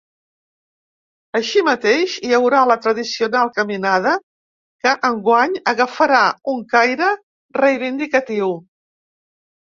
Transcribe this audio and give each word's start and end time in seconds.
Així 1.39 1.61
mateix, 1.65 2.13
hi 2.29 2.31
haurà 2.37 2.61
la 2.69 2.77
tradicional 2.85 3.51
caminada, 3.57 4.13
que 4.87 4.93
enguany 5.09 5.53
agafarà 5.73 6.23
un 6.55 6.63
caire 6.73 7.11
reivindicatiu. 7.59 8.49